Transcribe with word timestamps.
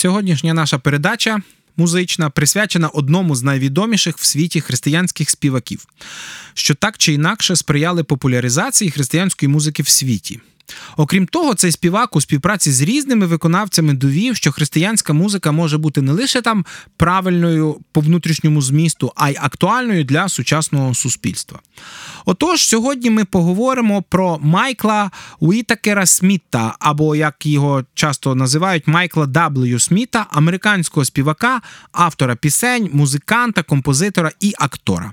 Сьогоднішня 0.00 0.54
наша 0.54 0.78
передача 0.78 1.42
музична 1.76 2.30
присвячена 2.30 2.88
одному 2.88 3.34
з 3.34 3.42
найвідоміших 3.42 4.18
в 4.18 4.24
світі 4.24 4.60
християнських 4.60 5.30
співаків, 5.30 5.86
що 6.54 6.74
так 6.74 6.98
чи 6.98 7.12
інакше 7.12 7.56
сприяли 7.56 8.04
популяризації 8.04 8.90
християнської 8.90 9.48
музики 9.48 9.82
в 9.82 9.88
світі. 9.88 10.40
Окрім 10.96 11.26
того, 11.26 11.54
цей 11.54 11.72
співак 11.72 12.16
у 12.16 12.20
співпраці 12.20 12.72
з 12.72 12.82
різними 12.82 13.26
виконавцями 13.26 13.94
довів, 13.94 14.36
що 14.36 14.52
християнська 14.52 15.12
музика 15.12 15.52
може 15.52 15.78
бути 15.78 16.02
не 16.02 16.12
лише 16.12 16.42
там 16.42 16.64
правильною 16.96 17.80
по 17.92 18.00
внутрішньому 18.00 18.62
змісту, 18.62 19.12
а 19.16 19.30
й 19.30 19.36
актуальною 19.40 20.04
для 20.04 20.28
сучасного 20.28 20.94
суспільства. 20.94 21.58
Отож, 22.24 22.60
сьогодні 22.60 23.10
ми 23.10 23.24
поговоримо 23.24 24.02
про 24.02 24.38
Майкла 24.42 25.10
Уітакера 25.40 26.06
Сміта, 26.06 26.74
або 26.78 27.16
як 27.16 27.46
його 27.46 27.84
часто 27.94 28.34
називають 28.34 28.86
Майкла 28.86 29.26
W. 29.26 29.78
Сміта, 29.78 30.26
американського 30.30 31.04
співака, 31.04 31.60
автора 31.92 32.36
пісень, 32.36 32.90
музиканта, 32.92 33.62
композитора 33.62 34.32
і 34.40 34.54
актора. 34.58 35.12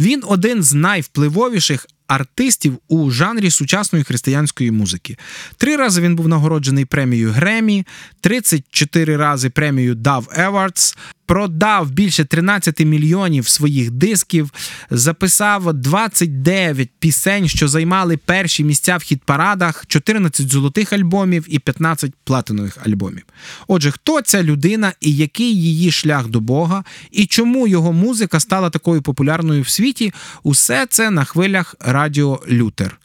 Він 0.00 0.22
один 0.26 0.62
з 0.62 0.74
найвпливовіших 0.74 1.86
артистів 2.06 2.78
у 2.88 3.10
жанрі 3.10 3.50
сучасної 3.50 4.04
християнської 4.04 4.70
музики. 4.70 5.16
Три 5.56 5.76
рази 5.76 6.00
він 6.00 6.16
був 6.16 6.28
нагороджений 6.28 6.84
премією 6.84 7.30
Гремі, 7.30 7.86
34 8.20 9.16
рази 9.16 9.50
премією 9.50 9.94
Dove 9.94 10.50
Awards, 10.50 10.96
продав 11.26 11.90
більше 11.90 12.24
13 12.24 12.80
мільйонів 12.80 13.48
своїх 13.48 13.90
дисків, 13.90 14.52
записав 14.90 15.74
29 15.74 16.90
пісень, 16.98 17.48
що 17.48 17.68
займали 17.68 18.16
перші 18.16 18.64
місця 18.64 18.96
в 18.96 19.02
хіт-парадах, 19.02 19.86
14 19.86 20.52
золотих 20.52 20.92
альбомів 20.92 21.46
і 21.48 21.58
15 21.58 22.12
платинових 22.24 22.78
альбомів. 22.86 23.22
Отже, 23.68 23.90
хто 23.90 24.20
ця 24.20 24.42
людина 24.42 24.92
і 25.00 25.16
який 25.16 25.62
її 25.62 25.90
шлях 25.90 26.28
до 26.28 26.40
Бога, 26.40 26.84
і 27.10 27.26
чому 27.26 27.66
його 27.66 27.92
музика 27.92 28.40
стала 28.40 28.70
такою 28.70 29.02
популярною 29.02 29.62
в 29.62 29.68
світі? 29.68 30.12
Усе 30.42 30.86
це 30.90 31.10
на 31.10 31.24
хвилях 31.24 31.74
Радіо 31.80 32.03
Лютер. 32.45 32.99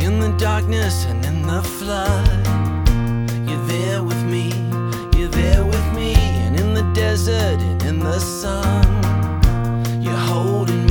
In 0.00 0.20
the 0.20 0.34
darkness 0.38 1.06
and 1.06 1.24
in 1.24 1.42
the 1.42 1.62
flood, 1.62 2.28
you're 3.48 3.66
there 3.66 4.02
with 4.02 4.22
me, 4.24 4.52
you're 5.16 5.28
there 5.28 5.64
with 5.64 5.92
me, 5.94 6.14
and 6.14 6.60
in 6.60 6.74
the 6.74 6.84
desert 6.92 7.60
and 7.60 7.82
in 7.84 8.00
the 8.00 8.18
sun, 8.20 8.86
you're 10.02 10.14
holding 10.14 10.81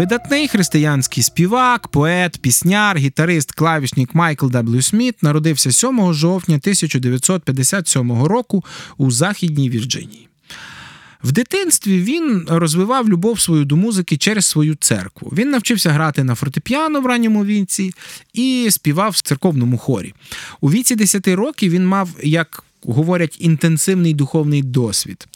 Видатний 0.00 0.48
християнський 0.48 1.22
співак, 1.22 1.88
поет, 1.88 2.38
пісняр, 2.38 2.96
гітарист, 2.96 3.52
клавішник 3.52 4.14
Майкл 4.14 4.46
W. 4.46 4.82
Сміт 4.82 5.22
народився 5.22 5.72
7 5.72 6.14
жовтня 6.14 6.54
1957 6.56 8.22
року 8.22 8.64
у 8.96 9.10
Західній 9.10 9.70
Вірджинії. 9.70 10.28
В 11.24 11.32
дитинстві 11.32 12.00
він 12.02 12.46
розвивав 12.48 13.08
любов 13.08 13.40
свою 13.40 13.64
до 13.64 13.76
музики 13.76 14.16
через 14.16 14.46
свою 14.46 14.74
церкву. 14.74 15.32
Він 15.36 15.50
навчився 15.50 15.90
грати 15.90 16.24
на 16.24 16.34
фортепіано 16.34 17.00
в 17.00 17.06
ранньому 17.06 17.44
віці 17.44 17.92
і 18.32 18.68
співав 18.70 19.10
в 19.10 19.20
церковному 19.20 19.78
хорі. 19.78 20.14
У 20.60 20.70
віці 20.70 20.96
10 20.96 21.28
років 21.28 21.72
він 21.72 21.86
мав, 21.86 22.08
як 22.22 22.64
говорять, 22.82 23.36
інтенсивний 23.40 24.14
духовний 24.14 24.62
досвід. 24.62 25.28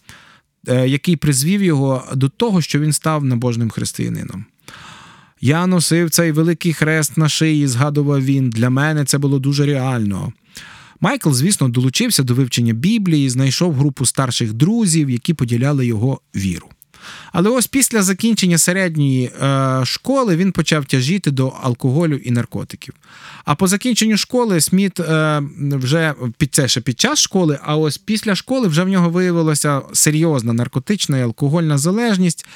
е, 0.69 0.89
який 0.89 1.17
призвів 1.17 1.63
його 1.63 2.05
до 2.15 2.29
того, 2.29 2.61
що 2.61 2.81
він 2.81 2.93
став 2.93 3.25
набожним 3.25 3.71
християнином. 3.71 4.47
Я 5.45 5.67
носив 5.67 6.11
цей 6.11 6.33
великий 6.33 6.73
хрест 6.73 7.17
на 7.17 7.29
шиї, 7.29 7.67
згадував 7.67 8.25
він. 8.25 8.51
Для 8.51 8.71
мене 8.71 9.05
це 9.05 9.19
було 9.19 9.39
дуже 9.39 9.67
реально. 9.67 10.33
Майкл, 11.01 11.31
звісно, 11.31 11.69
долучився 11.69 12.23
до 12.23 12.35
вивчення 12.35 12.73
Біблії, 12.73 13.31
знайшов 13.31 13.75
групу 13.75 14.07
старших 14.07 14.53
друзів, 14.53 15.11
які 15.11 15.35
поділяли 15.35 15.87
його 15.87 16.21
віру. 16.37 16.69
Але 17.33 17.51
ось 17.51 17.67
після 17.67 18.03
закінчення 18.03 18.59
середньої 18.59 19.25
е, 19.25 19.81
школи 19.85 20.37
він 20.37 20.53
почав 20.53 20.85
тяжіти 20.85 21.31
до 21.31 21.49
алкоголю 21.49 22.17
і 22.17 22.31
наркотиків. 22.31 22.95
А 23.45 23.55
по 23.55 23.69
закінченню 23.69 24.17
школи 24.17 24.61
Сміт 24.61 25.01
е, 25.01 25.43
вже 25.59 26.15
під 26.39 26.55
це 26.55 26.69
ще 26.69 26.81
під 26.81 27.01
час 27.01 27.19
школи, 27.19 27.59
а 27.63 27.77
ось 27.77 27.99
після 27.99 28.35
школи 28.35 28.69
вже 28.69 28.85
в 28.85 28.89
нього 28.89 29.11
виявилася 29.11 29.83
серйозна 29.93 30.53
наркотична 30.53 31.19
і 31.19 31.23
алкогольна 31.23 31.79
залежність. 31.79 32.47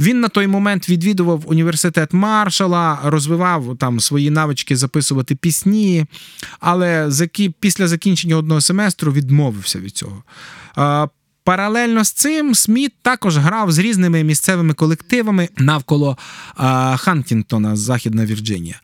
Він 0.00 0.20
на 0.20 0.28
той 0.28 0.46
момент 0.46 0.88
відвідував 0.88 1.42
університет 1.46 2.12
Маршала, 2.12 2.98
розвивав 3.04 3.76
там 3.78 4.00
свої 4.00 4.30
навички 4.30 4.76
записувати 4.76 5.34
пісні, 5.34 6.06
але 6.60 7.10
після 7.60 7.88
закінчення 7.88 8.36
одного 8.36 8.60
семестру 8.60 9.12
відмовився 9.12 9.78
від 9.78 9.96
цього. 9.96 10.22
Паралельно 11.44 12.04
з 12.04 12.12
цим 12.12 12.54
Сміт 12.54 12.92
також 13.02 13.36
грав 13.36 13.72
з 13.72 13.78
різними 13.78 14.24
місцевими 14.24 14.74
колективами 14.74 15.48
навколо 15.56 16.18
Хантінгтона, 16.96 17.76
Західна 17.76 18.26
Вірджинія. 18.26 18.80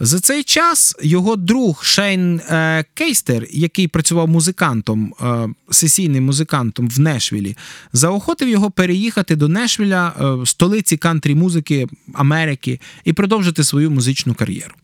За 0.00 0.20
цей 0.20 0.42
час 0.42 0.96
його 1.02 1.36
друг 1.36 1.84
Шейн 1.84 2.40
е, 2.40 2.84
Кейстер, 2.94 3.46
який 3.50 3.88
працював 3.88 4.28
музикантом, 4.28 5.14
е, 5.22 5.48
сесійним 5.70 6.24
музикантом 6.24 6.88
в 6.88 7.00
Нешвілі, 7.00 7.56
заохотив 7.92 8.48
його 8.48 8.70
переїхати 8.70 9.36
до 9.36 9.48
Нешвіля, 9.48 10.12
е, 10.42 10.46
столиці 10.46 10.96
кантрі 10.96 11.34
музики 11.34 11.86
Америки, 12.14 12.80
і 13.04 13.12
продовжити 13.12 13.64
свою 13.64 13.90
музичну 13.90 14.34
кар'єру. 14.34 14.74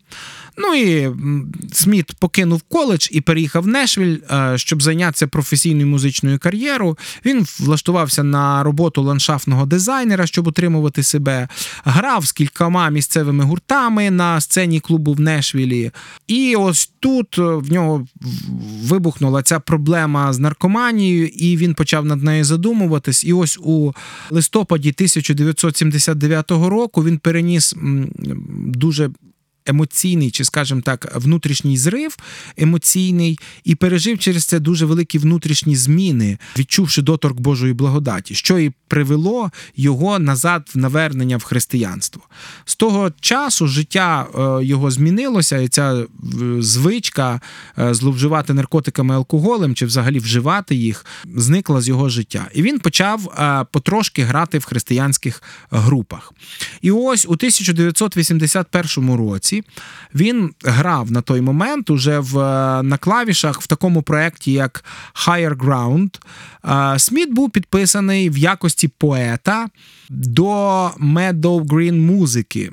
Ну 0.57 0.75
і 0.75 1.11
Сміт 1.73 2.13
покинув 2.19 2.63
коледж 2.63 3.09
і 3.11 3.21
переїхав 3.21 3.63
в 3.63 3.67
Нешвіль, 3.67 4.19
е, 4.31 4.59
щоб 4.59 4.83
зайнятися 4.83 5.27
професійною 5.27 5.87
музичною 5.87 6.39
кар'єрою. 6.39 6.99
Він 7.25 7.47
влаштувався 7.61 8.23
на 8.23 8.63
роботу 8.63 9.03
ландшафтного 9.03 9.67
дизайнера, 9.67 10.27
щоб 10.27 10.47
утримувати 10.47 11.03
себе, 11.03 11.49
грав 11.85 12.27
з 12.27 12.33
кількома 12.33 12.91
місцевими 12.91 13.45
гуртами 13.45 14.11
на 14.11 14.41
сцені 14.41 14.81
клубу 14.81 15.13
в 15.13 15.21
Нешвілі. 15.21 15.91
І 16.27 16.57
ось 16.57 16.91
тут 17.01 17.39
в 17.39 17.73
нього 17.73 18.07
вибухнула 18.83 19.43
ця 19.43 19.61
проблема 19.61 20.33
з 20.33 20.39
наркоманією, 20.39 21.27
і 21.27 21.57
він 21.57 21.75
почав 21.75 22.05
над 22.05 22.23
нею 22.23 22.45
задумуватись. 22.45 23.25
І 23.25 23.33
ось 23.33 23.59
у 23.63 23.93
листопаді 24.31 24.89
1979 24.89 26.51
року 26.51 27.05
він 27.05 27.19
переніс 27.19 27.75
дуже 28.59 29.11
емоційний, 29.67 30.31
чи, 30.31 30.45
скажімо 30.45 30.81
так, 30.81 31.13
внутрішній 31.15 31.77
зрив 31.77 32.17
емоційний 32.57 33.39
і 33.65 33.75
пережив 33.75 34.19
через 34.19 34.45
це 34.45 34.61
дуже 34.61 34.87
великі 34.87 35.19
внутрішні 35.19 35.77
зміни, 35.77 36.39
відчувши 36.59 37.03
доторк 37.03 37.41
Божої 37.41 37.73
благодаті, 37.73 38.35
що 38.35 38.59
і 38.59 38.73
привело 38.89 39.51
його 39.77 40.19
назад 40.19 40.71
в 40.75 40.79
навернення 40.79 41.37
в 41.37 41.43
християнство. 41.43 42.23
З 42.65 42.77
того 42.77 43.13
часу 43.21 43.67
життя 43.67 44.27
е, 44.35 44.65
його 44.65 44.91
змінилося, 44.91 45.59
і 45.59 45.69
ця 45.69 45.95
е, 45.95 46.07
звичка 46.59 47.41
е, 47.79 47.95
зловживати 47.95 48.55
наркотиками 48.55 49.15
алкоголем 49.15 49.75
чи 49.75 49.87
взагалі 49.87 50.19
вживати 50.19 50.75
їх 50.75 51.07
зникла 51.35 51.81
з 51.81 51.89
його 51.89 52.09
життя. 52.09 52.47
І 52.55 52.63
він 52.63 52.79
почав 52.79 53.21
потрошки 53.73 54.23
грати 54.23 54.59
в 54.59 54.65
християнських 54.65 55.43
групах. 55.71 56.33
І 56.83 56.91
ось 56.91 57.27
у 57.27 57.33
1981 57.33 59.15
році 59.15 59.54
році 59.55 59.69
він 60.15 60.55
грав 60.65 61.13
на 61.13 61.21
той 61.21 61.41
момент 61.41 61.91
уже 61.91 62.19
в, 62.19 62.39
е, 62.39 62.83
на 62.83 62.99
клавішах 62.99 63.61
в 63.61 63.67
такому 63.67 64.03
проєкті, 64.03 64.53
як 64.53 64.85
Higher 65.27 65.57
Ground. 65.57 66.21
Е, 66.95 66.99
Сміт 66.99 67.33
був 67.33 67.51
підписаний 67.51 68.31
в 68.31 68.39
якості 68.39 68.89
поета 68.89 69.69
до 70.11 70.53
Meadow 70.89 71.65
Green 71.65 72.01
музики 72.01 72.73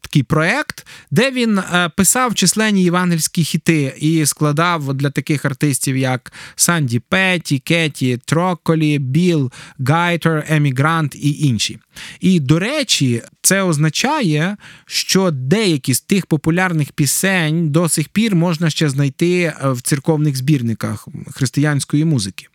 такий 0.00 0.22
проект, 0.22 0.86
де 1.10 1.30
він 1.30 1.58
е, 1.58 1.90
писав 1.96 2.34
численні 2.34 2.84
євангельські 2.84 3.44
хіти 3.44 3.94
і 3.98 4.26
складав 4.26 4.94
для 4.94 5.10
таких 5.10 5.44
артистів, 5.44 5.96
як 5.96 6.32
Санді 6.56 6.98
Петті, 6.98 7.58
Кеті, 7.58 8.18
Троколі, 8.24 8.98
Біл, 8.98 9.52
Гайтер, 9.78 10.46
Емігрант 10.48 11.14
і 11.14 11.46
інші. 11.46 11.78
І, 12.20 12.40
до 12.40 12.58
речі, 12.58 13.22
це 13.42 13.62
означає, 13.62 14.56
що 14.86 15.30
деякі 15.30 15.94
з 15.94 16.00
тих 16.00 16.26
популярних 16.26 16.92
пісень 16.92 17.70
до 17.70 17.88
сих 17.88 18.08
пір 18.08 18.34
можна 18.34 18.70
ще 18.70 18.88
знайти 18.88 19.40
е, 19.40 19.56
в 19.62 19.80
церковних 19.80 20.36
збірниках 20.36 21.08
християнської 21.30 22.04
музики. 22.04 22.46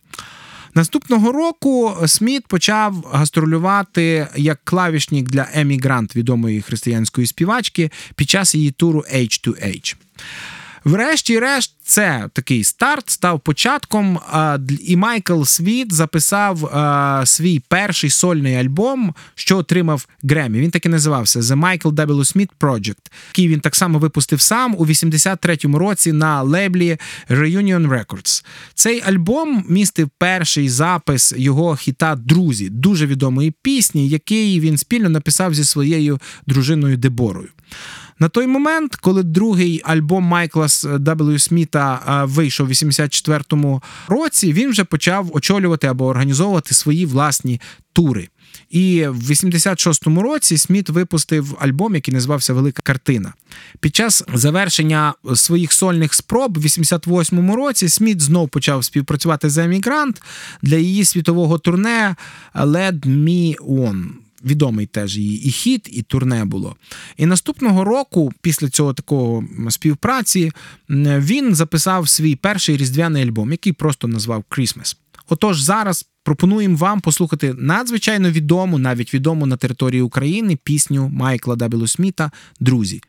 Наступного 0.74 1.32
року 1.32 1.96
Сміт 2.06 2.46
почав 2.46 3.04
гастролювати 3.12 4.28
як 4.36 4.60
клавішник 4.64 5.30
для 5.30 5.48
Емі 5.54 5.78
Грант, 5.78 6.16
відомої 6.16 6.62
християнської 6.62 7.26
співачки, 7.26 7.90
під 8.16 8.30
час 8.30 8.54
її 8.54 8.70
туру 8.70 9.04
H2H. 9.14 9.96
Врешті-решт, 10.84 11.74
це 11.82 12.28
такий 12.32 12.64
старт 12.64 13.10
став 13.10 13.40
початком. 13.40 14.18
І 14.80 14.96
Майкл 14.96 15.42
Світ 15.42 15.92
записав 15.92 16.72
свій 17.26 17.60
перший 17.68 18.10
сольний 18.10 18.56
альбом, 18.56 19.14
що 19.34 19.58
отримав 19.58 20.06
Гремі. 20.22 20.60
Він 20.60 20.70
так 20.70 20.86
і 20.86 20.88
називався 20.88 21.40
The 21.40 21.60
Michael 21.60 21.92
W. 21.92 22.36
Smith 22.36 22.50
Project, 22.60 23.10
який 23.32 23.48
він 23.48 23.60
так 23.60 23.76
само 23.76 23.98
випустив 23.98 24.40
сам 24.40 24.74
у 24.78 24.86
83-му 24.86 25.78
році 25.78 26.12
на 26.12 26.42
лейблі 26.42 26.98
Reunion 27.30 27.88
Records. 27.88 28.44
Цей 28.74 29.02
альбом 29.06 29.64
містив 29.68 30.10
перший 30.18 30.68
запис 30.68 31.34
його 31.36 31.76
хіта 31.76 32.14
Друзі, 32.16 32.68
дуже 32.68 33.06
відомої 33.06 33.54
пісні, 33.62 34.08
який 34.08 34.60
він 34.60 34.78
спільно 34.78 35.08
написав 35.08 35.54
зі 35.54 35.64
своєю 35.64 36.20
дружиною 36.46 36.96
Деборою. 36.96 37.48
На 38.18 38.28
той 38.28 38.46
момент, 38.46 38.96
коли 38.96 39.22
другий 39.22 39.82
альбом 39.84 40.24
Майкла 40.24 40.66
W. 40.66 41.38
Сміта 41.38 42.02
е, 42.08 42.24
вийшов 42.24 42.66
у 42.66 42.70
84-му 42.70 43.82
році, 44.08 44.52
він 44.52 44.70
вже 44.70 44.84
почав 44.84 45.36
очолювати 45.36 45.86
або 45.86 46.06
організовувати 46.06 46.74
свої 46.74 47.06
власні 47.06 47.60
тури. 47.92 48.28
І 48.70 49.06
в 49.06 49.30
86-му 49.30 50.22
році 50.22 50.58
Сміт 50.58 50.90
випустив 50.90 51.56
альбом, 51.60 51.94
який 51.94 52.14
називався 52.14 52.52
Велика 52.52 52.82
картина. 52.82 53.34
Під 53.80 53.96
час 53.96 54.24
завершення 54.34 55.14
своїх 55.34 55.72
сольних 55.72 56.14
спроб 56.14 56.58
в 56.58 56.64
88-му 56.64 57.56
році 57.56 57.88
Сміт 57.88 58.20
знов 58.20 58.48
почав 58.48 58.84
співпрацювати 58.84 59.50
з 59.50 59.58
Емігрант 59.58 60.22
для 60.62 60.76
її 60.76 61.04
світового 61.04 61.58
турне 61.58 62.16
«Let 62.54 63.06
Me 63.06 63.56
On» 63.56 64.04
відомий 64.44 64.86
теж 64.86 65.18
її 65.18 65.48
і 65.48 65.50
хід, 65.50 65.88
і 65.92 66.02
турне 66.02 66.44
було. 66.44 66.76
І 67.16 67.26
наступного 67.26 67.84
року, 67.84 68.32
після 68.40 68.68
цього 68.68 68.94
такого 68.94 69.44
співпраці, 69.70 70.52
він 70.88 71.54
записав 71.54 72.08
свій 72.08 72.36
перший 72.36 72.76
різдвяний 72.76 73.22
альбом, 73.22 73.50
який 73.50 73.72
просто 73.72 74.08
назвав 74.08 74.44
Крісмес. 74.48 74.96
Отож, 75.28 75.60
зараз 75.60 76.06
пропонуємо 76.22 76.76
вам 76.76 77.00
послухати 77.00 77.54
надзвичайно 77.58 78.30
відому, 78.30 78.78
навіть 78.78 79.14
відому 79.14 79.46
на 79.46 79.56
території 79.56 80.02
України 80.02 80.58
пісню 80.64 81.08
Майкла 81.08 81.56
Дабілу 81.56 81.86
Сміта 81.86 82.30
Друзі. 82.60 83.00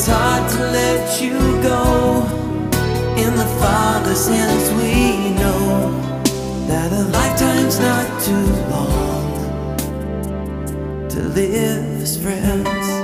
It's 0.00 0.08
hard 0.08 0.50
to 0.50 0.58
let 0.72 1.20
you 1.20 1.36
go, 1.62 2.24
in 3.18 3.36
the 3.36 3.44
Father's 3.60 4.26
hands 4.28 4.70
we 4.80 5.34
know 5.34 5.92
that 6.66 6.90
a 6.90 7.02
lifetime's 7.10 7.78
not 7.78 8.22
too 8.22 8.46
long 8.70 9.36
to 11.10 11.20
live 11.20 12.00
as 12.00 12.16
friends. 12.16 12.99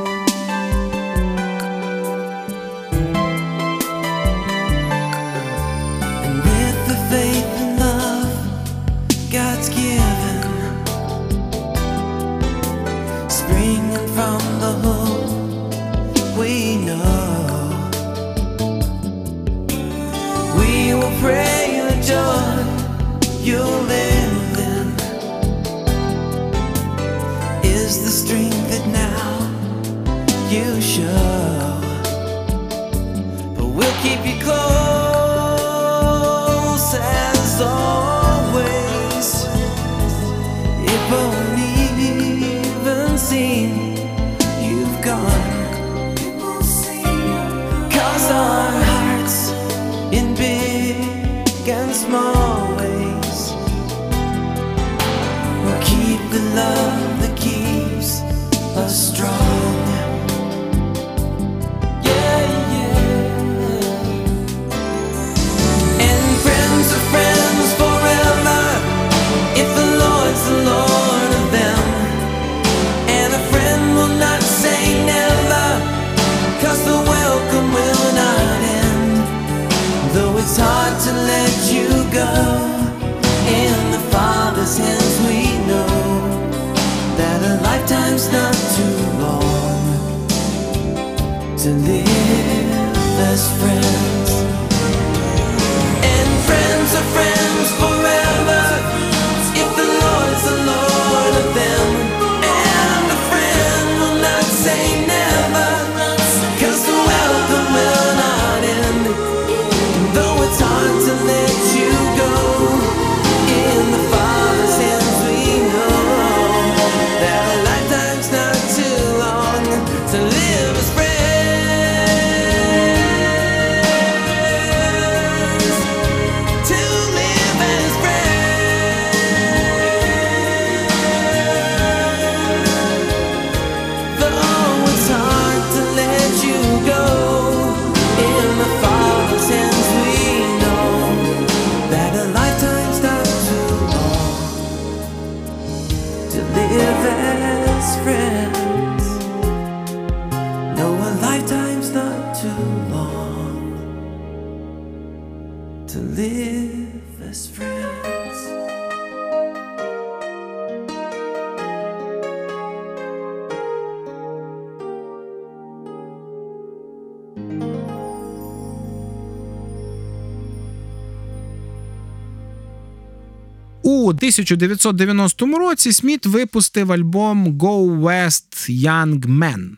1990 174.16 175.46
році 175.58 175.92
Сміт 175.92 176.26
випустив 176.26 176.92
альбом 176.92 177.48
Go 177.48 178.00
West 178.00 178.70
Young 178.84 179.20
Men. 179.20 179.70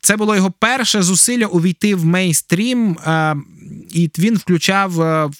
Це 0.00 0.16
було 0.16 0.36
його 0.36 0.50
перше 0.50 1.02
зусилля 1.02 1.46
увійти 1.46 1.94
в 1.94 2.04
мейнстрім, 2.04 2.96
і 3.90 4.10
він 4.18 4.36
включав 4.36 4.92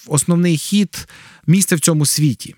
основний 0.07 0.57
хіт 0.57 1.07
місце 1.47 1.75
в 1.75 1.79
цьому 1.79 2.05
світі. 2.05 2.55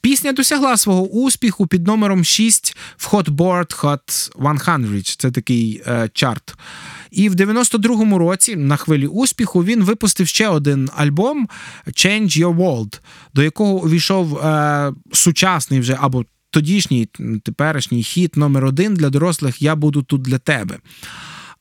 Пісня 0.00 0.32
досягла 0.32 0.76
свого 0.76 1.02
успіху 1.08 1.66
під 1.66 1.86
номером 1.86 2.24
6 2.24 2.76
в 2.96 3.06
Hotboard 3.06 3.80
Hot 3.80 5.00
100. 5.04 5.16
Це 5.18 5.30
такий 5.30 5.82
е, 5.86 6.10
чарт. 6.12 6.54
І 7.10 7.28
в 7.28 7.34
92-му 7.34 8.18
році, 8.18 8.56
на 8.56 8.76
хвилі 8.76 9.06
успіху, 9.06 9.64
він 9.64 9.84
випустив 9.84 10.28
ще 10.28 10.48
один 10.48 10.90
альбом 10.96 11.48
Change 11.86 12.40
Your 12.40 12.56
World, 12.56 13.00
до 13.34 13.42
якого 13.42 13.72
увійшов 13.72 14.38
е, 14.38 14.92
сучасний 15.12 15.80
вже 15.80 15.98
або 16.00 16.24
тодішній 16.50 17.08
теперішній 17.42 18.02
хіт 18.02 18.36
номер 18.36 18.64
один 18.64 18.94
для 18.94 19.10
дорослих 19.10 19.62
Я 19.62 19.76
буду 19.76 20.02
тут 20.02 20.22
для 20.22 20.38
тебе. 20.38 20.78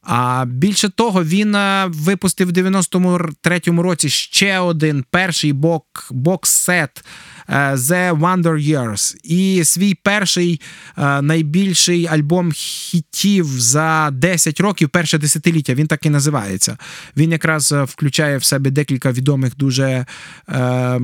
А 0.05 0.45
більше 0.47 0.89
того, 0.89 1.23
він 1.23 1.55
е, 1.55 1.85
випустив 1.89 2.47
в 2.47 2.51
93-му 2.51 3.81
році 3.81 4.09
ще 4.09 4.59
один 4.59 5.05
перший 5.09 5.53
бок, 5.53 6.07
бокс-сет 6.11 7.03
е, 7.49 7.75
The 7.75 8.19
Wonder 8.19 8.69
Years 8.69 9.15
і 9.23 9.63
свій 9.63 9.93
перший 9.93 10.61
е, 10.97 11.21
найбільший 11.21 12.07
альбом 12.07 12.51
хітів 12.51 13.45
за 13.45 14.09
10 14.11 14.59
років, 14.59 14.89
перше 14.89 15.17
десятиліття. 15.17 15.73
Він 15.73 15.87
так 15.87 16.05
і 16.05 16.09
називається. 16.09 16.77
Він 17.17 17.31
якраз 17.31 17.71
включає 17.71 18.37
в 18.37 18.43
себе 18.43 18.71
декілька 18.71 19.11
відомих 19.11 19.57
дуже 19.57 20.05
е, 20.49 20.99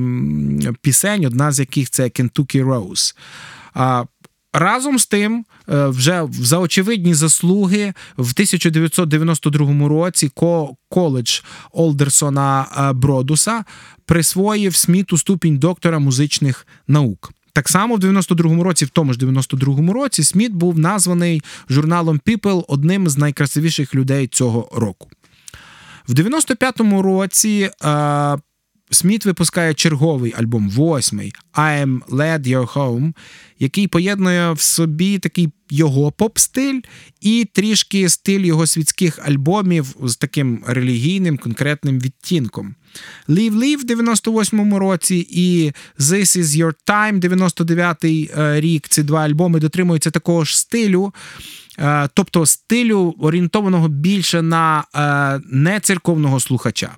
пісень, 0.80 1.24
одна 1.24 1.52
з 1.52 1.60
яких 1.60 1.90
це 1.90 2.02
Kentucky 2.02 2.64
Rose. 2.64 3.14
Разом 4.52 4.98
з 4.98 5.06
тим, 5.06 5.44
е, 5.68 5.86
вже 5.86 6.28
за 6.32 6.58
очевидні 6.58 7.14
заслуги 7.14 7.92
в 8.16 8.32
1992 8.34 9.88
році 9.88 10.28
ко- 10.34 10.76
коледж 10.88 11.40
Олдерсона 11.72 12.66
е, 12.78 12.92
Бродуса 12.92 13.64
присвоїв 14.06 14.76
Сміту 14.76 15.18
ступінь 15.18 15.58
доктора 15.58 15.98
музичних 15.98 16.66
наук. 16.88 17.32
Так 17.54 17.68
само 17.68 17.96
в 17.96 17.98
92-му 17.98 18.64
році, 18.64 18.84
в 18.84 18.88
тому 18.88 19.12
ж 19.12 19.18
92-му 19.18 19.92
році, 19.92 20.24
Сміт 20.24 20.52
був 20.52 20.78
названий 20.78 21.42
журналом 21.70 22.20
People 22.26 22.64
одним 22.68 23.08
з 23.08 23.18
найкрасивіших 23.18 23.94
людей 23.94 24.26
цього 24.26 24.68
року. 24.74 25.08
В 26.08 26.12
95-му 26.14 27.02
році 27.02 27.70
е, 27.84 28.36
Сміт 28.92 29.24
випускає 29.24 29.74
черговий 29.74 30.34
альбом, 30.36 30.70
восьмий 30.70 31.32
«I'm 31.54 32.00
Led 32.08 32.48
Your 32.48 32.72
Home», 32.72 33.12
який 33.58 33.86
поєднує 33.86 34.52
в 34.52 34.60
собі 34.60 35.18
такий 35.18 35.48
його 35.70 36.12
поп-стиль 36.12 36.80
і 37.20 37.48
трішки 37.52 38.08
стиль 38.08 38.40
його 38.40 38.66
світських 38.66 39.18
альбомів 39.28 39.96
з 40.02 40.16
таким 40.16 40.64
релігійним 40.66 41.38
конкретним 41.38 42.00
відтінком. 42.00 42.74
Leave 43.28 43.52
Leave 43.52 43.76
в 43.76 43.84
98-му 43.84 44.78
році 44.78 45.26
і 45.30 45.72
This 45.98 46.38
Is 46.38 46.64
Your 46.64 46.74
Time 46.86 47.20
99-й 47.20 48.30
е, 48.38 48.60
рік. 48.60 48.88
Ці 48.88 49.02
два 49.02 49.20
альбоми 49.20 49.60
дотримуються 49.60 50.10
такого 50.10 50.44
ж 50.44 50.58
стилю. 50.58 51.12
Е, 51.78 52.08
тобто 52.14 52.46
стилю 52.46 53.14
орієнтованого 53.18 53.88
більше 53.88 54.42
на 54.42 54.84
не 55.50 55.72
нецерковного 55.72 56.40
слухача. 56.40 56.96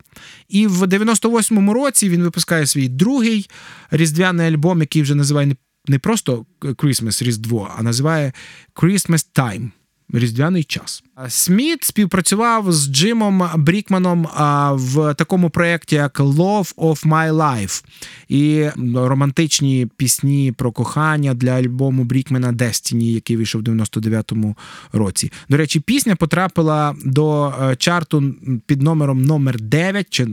І 0.48 0.66
в 0.66 0.82
98-му 0.82 1.74
році 1.74 2.08
він 2.08 2.22
випускає 2.22 2.66
свій 2.66 2.88
другий 2.88 3.50
різдвяний 3.90 4.46
альбом, 4.46 4.80
який 4.80 5.02
вже 5.02 5.14
називає 5.14 5.56
не 5.86 5.98
просто 5.98 6.46
Christmas 6.60 7.24
Різдво, 7.24 7.74
а 7.78 7.82
називає 7.82 8.32
Christmas 8.74 9.26
Time. 9.34 9.70
Різдвяний 10.12 10.64
час. 10.64 11.02
Сміт 11.28 11.84
співпрацював 11.84 12.72
з 12.72 12.88
Джимом 12.88 13.48
Брікманом 13.56 14.28
в 14.72 15.14
такому 15.14 15.50
проєкті, 15.50 15.94
як 15.94 16.20
Love 16.20 16.74
of 16.74 17.06
My 17.06 17.32
Life 17.32 17.84
і 18.28 18.68
романтичні 18.94 19.88
пісні 19.96 20.52
про 20.52 20.72
кохання 20.72 21.34
для 21.34 21.50
альбому 21.50 22.04
Брікмена 22.04 22.52
Destiny, 22.52 23.02
який 23.02 23.36
вийшов 23.36 23.60
в 23.60 23.64
99-му 23.64 24.56
році. 24.92 25.32
До 25.48 25.56
речі, 25.56 25.80
пісня 25.80 26.16
потрапила 26.16 26.94
до 27.04 27.54
е, 27.62 27.76
чарту 27.76 28.34
під 28.66 28.82
номером 28.82 29.24
номер 29.24 29.60
9 29.60 30.06
чи 30.10 30.28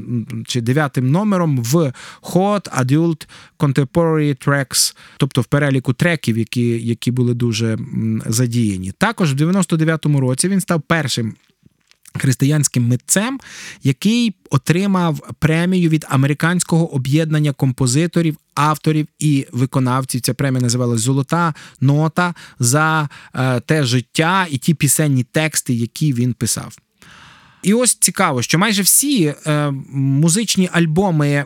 чи 0.46 0.62
9 0.62 0.98
номером 0.98 1.58
в 1.58 1.94
Hot 2.22 2.86
Adult 2.86 3.28
Contemporary 3.60 4.48
Tracks, 4.48 4.96
тобто 5.18 5.42
в 5.42 5.46
переліку 5.46 5.94
треків, 5.94 6.38
які, 6.38 6.88
які 6.88 7.12
були 7.12 7.34
дуже 7.34 7.78
задіяні. 8.26 8.92
Також 8.98 9.34
в 9.34 9.36
99-му 9.36 10.20
році 10.20 10.48
він 10.48 10.62
став 10.62 10.71
першим. 10.80 11.36
Християнським 12.16 12.88
митцем, 12.88 13.40
який 13.84 14.36
отримав 14.50 15.36
премію 15.40 15.90
від 15.90 16.06
американського 16.10 16.94
об'єднання 16.94 17.54
композиторів, 17.54 18.38
авторів 18.56 19.08
і 19.20 19.48
виконавців. 19.52 20.22
Ця 20.22 20.34
премія 20.34 20.62
називалась 20.62 21.02
Золота 21.02 21.54
нота 21.82 22.34
за 22.60 23.10
е, 23.36 23.60
те 23.60 23.84
життя 23.84 24.48
і 24.52 24.58
ті 24.58 24.74
пісенні 24.74 25.24
тексти, 25.24 25.74
які 25.74 26.14
він 26.14 26.34
писав. 26.34 26.78
І 27.64 27.74
ось 27.74 27.96
цікаво, 27.96 28.42
що 28.42 28.60
майже 28.60 28.82
всі 28.82 29.34
е, 29.48 29.72
музичні 29.92 30.70
альбоми 30.72 31.46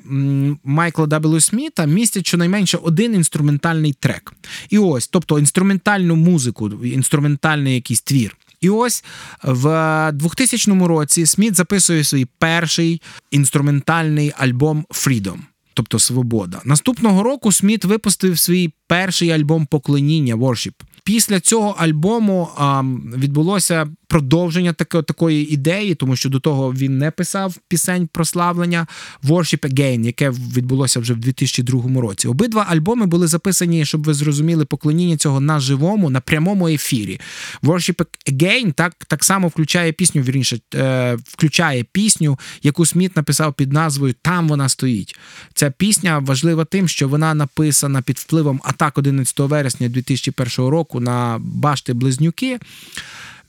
Майкла 0.63 1.05
W. 1.05 1.41
Сміта 1.41 1.85
містять 1.85 2.27
щонайменше 2.27 2.77
один 2.77 3.15
інструментальний 3.15 3.93
трек. 3.93 4.33
І 4.69 4.77
ось, 4.77 5.07
тобто 5.07 5.39
інструментальну 5.39 6.15
музику, 6.15 6.69
інструментальний 6.83 7.75
якийсь 7.75 8.01
твір. 8.01 8.37
І 8.65 8.69
ось 8.69 9.03
в 9.43 10.11
2000 10.13 10.71
році 10.87 11.25
Сміт 11.25 11.55
записує 11.55 12.03
свій 12.03 12.25
перший 12.39 13.01
інструментальний 13.31 14.33
альбом 14.37 14.85
Freedom. 14.89 15.37
Тобто 15.73 15.99
Свобода. 15.99 16.61
Наступного 16.65 17.23
року 17.23 17.51
Сміт 17.51 17.85
випустив 17.85 18.39
свій 18.39 18.73
перший 18.87 19.31
альбом 19.31 19.65
поклоніння 19.65 20.35
Worship. 20.35 20.73
Після 21.03 21.39
цього 21.39 21.75
альбому 21.79 22.49
а, 22.57 22.81
відбулося 23.17 23.87
продовження 24.07 24.73
таки, 24.73 25.01
такої 25.01 25.53
ідеї, 25.53 25.95
тому 25.95 26.15
що 26.15 26.29
до 26.29 26.39
того 26.39 26.73
він 26.73 26.97
не 26.97 27.11
писав 27.11 27.55
пісень 27.67 28.07
прославлення 28.07 28.87
Worship 29.23 29.73
Again, 29.73 30.05
яке 30.05 30.29
відбулося 30.29 30.99
вже 30.99 31.13
в 31.13 31.17
2002 31.17 32.01
році. 32.01 32.27
Обидва 32.27 32.65
альбоми 32.69 33.05
були 33.05 33.27
записані, 33.27 33.85
щоб 33.85 34.03
ви 34.03 34.13
зрозуміли 34.13 34.65
поклоніння 34.65 35.17
цього 35.17 35.39
на 35.39 35.59
живому, 35.59 36.09
на 36.09 36.19
прямому 36.19 36.67
ефірі. 36.67 37.19
Worship 37.63 38.05
Again 38.31 38.73
так 38.73 38.95
так 39.07 39.23
само 39.23 39.47
включає 39.47 39.91
пісню, 39.91 40.21
вірніше, 40.21 40.59
е, 40.75 41.17
включає 41.23 41.83
пісню, 41.83 42.39
яку 42.63 42.85
Сміт 42.85 43.15
написав 43.15 43.53
під 43.53 43.73
назвою 43.73 44.15
Там 44.21 44.47
вона 44.47 44.69
стоїть. 44.69 45.19
Ця 45.53 45.71
пісня 45.71 46.19
важлива 46.19 46.65
тим, 46.65 46.87
що 46.87 47.07
вона 47.07 47.33
написана 47.33 48.01
під 48.01 48.17
впливом 48.17 48.61
атак 48.63 48.97
11 48.97 49.39
вересня 49.39 49.89
2001 49.89 50.69
року 50.69 50.99
на 50.99 51.37
башти 51.39 51.93
Близнюки. 51.93 52.59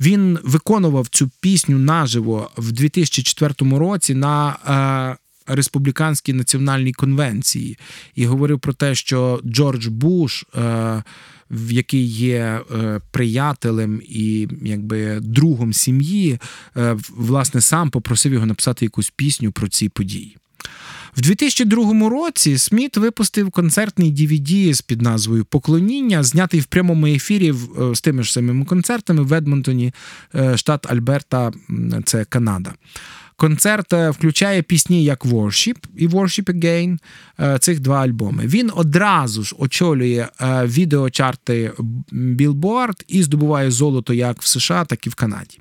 Він 0.01 0.39
виконував 0.45 1.09
цю 1.09 1.31
пісню 1.41 1.79
наживо 1.79 2.51
в 2.57 2.73
2004 2.73 3.55
році 3.79 4.15
на 4.15 4.57
е, 5.49 5.55
республіканській 5.55 6.33
національній 6.33 6.93
конвенції 6.93 7.79
і 8.15 8.27
говорив 8.27 8.61
про 8.61 8.73
те, 8.73 8.95
що 8.95 9.41
Джордж 9.45 9.87
Буш. 9.87 10.45
Е, 10.57 11.03
який 11.71 12.07
є 12.07 12.61
е, 12.75 13.01
приятелем 13.11 14.03
і 14.09 14.49
якби 14.63 15.21
другом 15.21 15.73
сім'ї, 15.73 16.39
е, 16.77 16.97
власне, 17.17 17.61
сам 17.61 17.91
попросив 17.91 18.33
його 18.33 18.47
написати 18.47 18.85
якусь 18.85 19.13
пісню 19.17 19.53
про 19.53 19.69
ці 19.69 19.89
події. 19.89 20.37
В 21.17 21.21
2002 21.21 22.09
році 22.09 22.59
Сміт 22.59 22.97
випустив 22.97 23.51
концертний 23.51 24.13
DVD 24.13 24.75
з 24.75 24.83
під 24.83 25.03
назвою 25.03 25.45
Поклоніння, 25.45 26.23
знятий 26.23 26.61
в 26.61 26.65
прямому 26.65 27.07
ефірі 27.07 27.51
е, 27.51 27.95
з 27.95 28.01
тими 28.01 28.23
ж 28.23 28.33
самими 28.33 28.65
концертами 28.65 29.23
в 29.23 29.35
Едмонтоні, 29.35 29.93
е, 30.35 30.57
штат 30.57 30.91
Альберта, 30.91 31.53
це 32.05 32.25
Канада. 32.25 32.75
Концерт 33.37 33.93
е, 33.93 34.11
включає 34.11 34.63
пісні 34.63 35.05
як 35.05 35.25
Worship 35.25 35.77
і 35.97 36.09
Worship 36.09 36.53
Again, 36.53 36.99
цих 37.59 37.81
два 37.81 38.03
альбоми. 38.03 38.47
Він 38.47 38.71
одразу 38.75 39.43
ж 39.43 39.57
очолює 39.59 40.29
відеочарти 40.65 41.73
Billboard 42.13 43.05
і 43.09 43.23
здобуває 43.23 43.71
золото 43.71 44.15
як 44.15 44.43
в 44.43 44.47
США, 44.47 44.85
так 44.85 45.07
і 45.07 45.11
в 45.11 45.15
Канаді. 45.15 45.59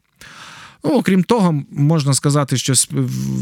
Ну, 0.85 0.91
окрім 0.91 1.23
того, 1.23 1.63
можна 1.71 2.13
сказати, 2.13 2.57
що 2.57 2.73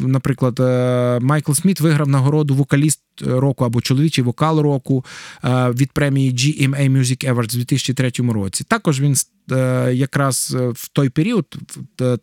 наприклад, 0.05 0.59
е, 0.59 1.19
Майкл 1.21 1.51
Сміт 1.51 1.79
виграв 1.79 2.07
нагороду 2.07 2.55
вокаліст 2.55 2.99
року 3.21 3.65
або 3.65 3.81
чоловічий 3.81 4.23
вокал 4.23 4.59
року 4.59 5.05
е, 5.43 5.71
від 5.71 5.91
премії 5.91 6.33
GMA 6.33 6.89
Music 6.89 7.33
Awards 7.33 7.55
у 7.55 7.57
2003 7.57 8.11
році. 8.33 8.63
Також 8.63 9.01
він 9.01 9.15
е, 9.51 9.91
якраз 9.93 10.57
в 10.73 10.87
той 10.87 11.09
період, 11.09 11.57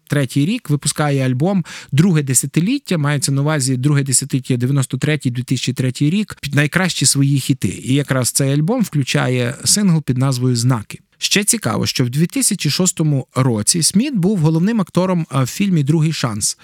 третій 0.09 0.47
рік, 0.47 0.71
випускає 0.71 1.27
альбом 1.27 1.65
Друге 1.93 2.23
десятиліття. 2.23 2.99
Мається 2.99 3.33
на 3.33 3.43
увазі 3.43 3.77
друге 3.77 4.03
десятиліття 4.03 4.55
93-2003 4.55 6.11
рік. 6.11 6.37
Під 6.41 6.55
найкращі 6.55 7.07
свої 7.07 7.39
хіти. 7.41 7.69
І 7.69 7.95
якраз 7.95 8.31
цей 8.31 8.53
альбом 8.53 8.83
включає 8.83 9.55
сингл 9.65 10.03
під 10.03 10.19
назвою 10.19 10.57
Знаки. 10.57 10.99
Ще 11.23 11.45
цікаво, 11.45 11.87
що 11.87 12.05
в 12.05 12.11
2006 12.11 13.01
році 13.35 13.83
Сміт 13.83 14.15
був 14.15 14.39
головним 14.39 14.81
актором 14.81 15.27
в 15.31 15.47
фільмі 15.47 15.83
Другий 15.83 16.13
шанс 16.13 16.59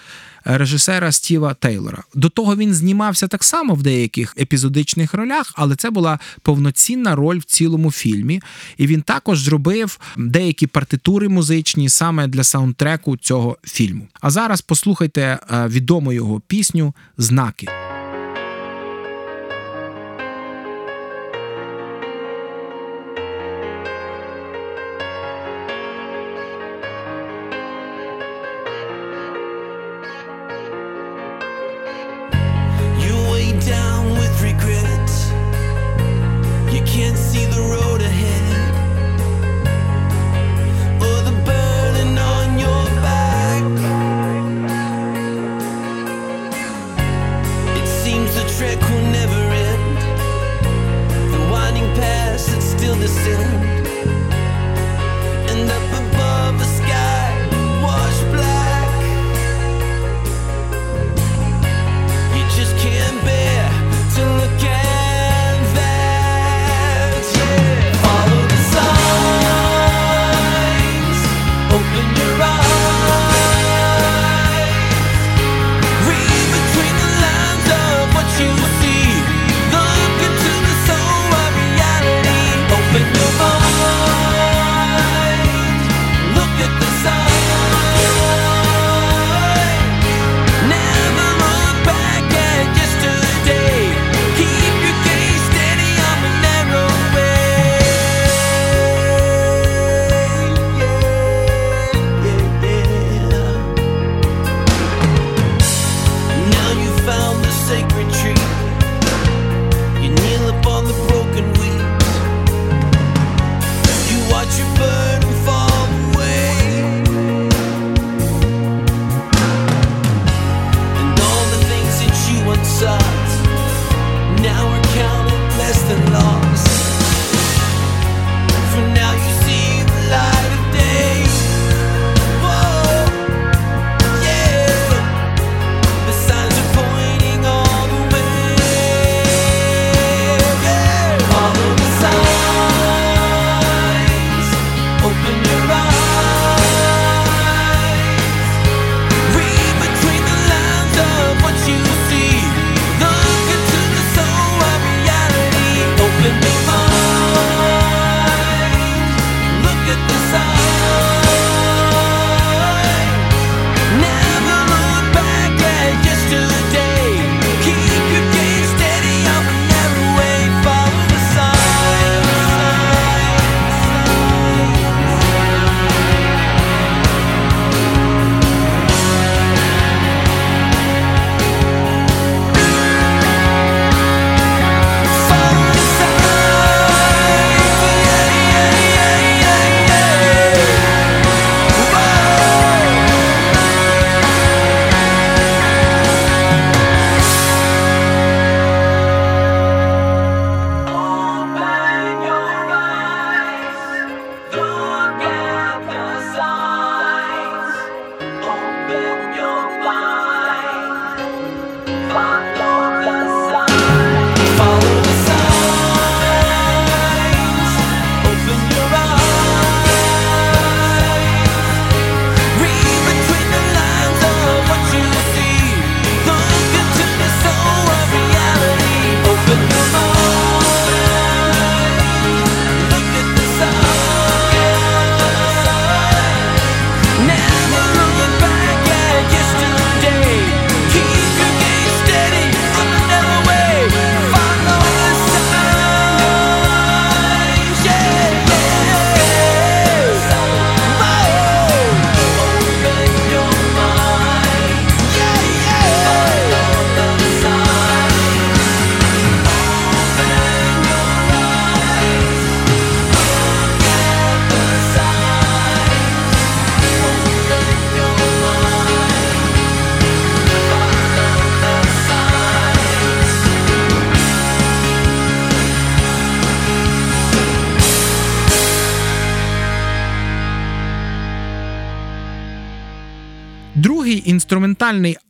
режисера 0.45 1.12
Стіва 1.12 1.55
Тейлора. 1.55 2.03
До 2.14 2.29
того 2.29 2.57
він 2.57 2.75
знімався 2.75 3.29
так 3.29 3.45
само 3.45 3.75
в 3.75 3.83
деяких 3.83 4.35
епізодичних 4.38 5.14
ролях, 5.14 5.53
але 5.57 5.77
це 5.77 5.90
була 5.90 6.19
повноцінна 6.42 7.14
роль 7.14 7.38
в 7.38 7.45
цілому 7.45 7.90
фільмі. 7.90 8.42
І 8.77 8.87
він 8.87 9.03
також 9.03 9.40
зробив 9.40 10.01
деякі 10.16 10.66
партитури 10.66 11.29
музичні 11.29 11.88
саме 11.88 12.27
для 12.27 12.45
саундтреку 12.45 13.16
цього 13.16 13.57
фільму. 13.64 14.09
А 14.21 14.31
зараз 14.31 14.61
послухайте 14.61 15.38
відому 15.51 16.12
його 16.12 16.40
пісню 16.40 16.95
Знаки. 17.19 17.69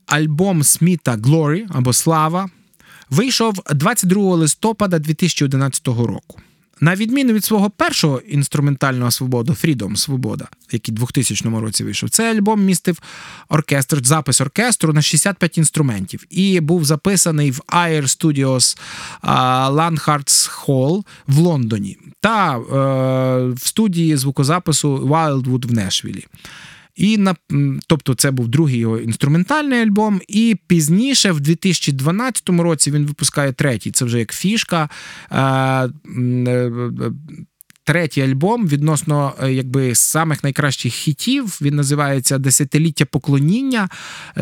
Альбом 0.06 0.62
Сміта 0.62 1.16
Glory 1.16 1.66
або 1.70 1.92
Слава 1.92 2.48
вийшов 3.10 3.54
22 3.70 4.34
листопада 4.34 4.98
2011 4.98 5.86
року. 5.86 6.40
На 6.80 6.94
відміну 6.94 7.32
від 7.32 7.44
свого 7.44 7.70
першого 7.70 8.18
інструментального 8.18 9.10
свободу 9.10 9.52
Freedom 9.52 9.96
Свобода, 9.96 10.48
який 10.72 10.94
у 10.94 10.98
2000 10.98 11.48
році 11.60 11.84
вийшов, 11.84 12.10
цей 12.10 12.26
альбом 12.26 12.64
містив 12.64 12.98
оркестр, 13.48 14.00
запис 14.04 14.40
оркестру 14.40 14.92
на 14.92 15.02
65 15.02 15.58
інструментів 15.58 16.24
і 16.30 16.60
був 16.60 16.84
записаний 16.84 17.50
в 17.50 17.60
Air 17.68 18.02
Studios 18.02 18.78
Landharts 19.72 20.66
Hall 20.66 21.04
в 21.26 21.38
Лондоні 21.38 21.98
та 22.20 22.56
е, 22.56 22.60
в 23.52 23.66
студії 23.66 24.16
звукозапису 24.16 24.96
Wildwood 24.96 25.66
в 25.66 25.72
Нешвілі. 25.72 26.26
І 26.96 27.18
на 27.18 27.34
тобто, 27.86 28.14
це 28.14 28.30
був 28.30 28.48
другий 28.48 28.78
його 28.78 28.98
інструментальний 28.98 29.82
альбом. 29.82 30.20
І 30.28 30.56
пізніше, 30.66 31.32
в 31.32 31.40
2012 31.40 32.48
році, 32.48 32.90
він 32.90 33.06
випускає 33.06 33.52
третій. 33.52 33.90
Це 33.90 34.04
вже 34.04 34.18
як 34.18 34.32
фішка. 34.32 34.88
Е, 35.30 35.38
е, 35.38 36.70
третій 37.84 38.22
альбом 38.22 38.68
відносно 38.68 39.34
якби 39.48 39.94
самих 39.94 40.44
найкращих 40.44 40.92
хітів. 40.92 41.58
Він 41.62 41.76
називається 41.76 42.38
Десятиліття 42.38 43.04
поклоніння. 43.04 43.88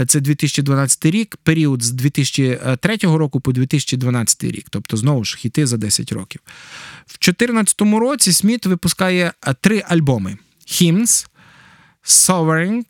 Це 0.07 0.21
2012 0.21 1.07
рік, 1.07 1.37
період 1.43 1.83
з 1.83 1.91
2003 1.91 2.97
року 3.03 3.41
по 3.41 3.53
2012 3.53 4.45
рік. 4.45 4.67
Тобто, 4.71 4.97
знову 4.97 5.25
ж 5.25 5.37
хіти 5.37 5.67
за 5.67 5.77
10 5.77 6.13
років. 6.13 6.41
В 7.07 7.19
2014 7.19 7.81
році 7.81 8.33
Сміт 8.33 8.67
випускає 8.67 9.33
три 9.61 9.83
альбоми: 9.89 10.39
Hymns, 10.67 11.27
Sovereign 12.05 12.85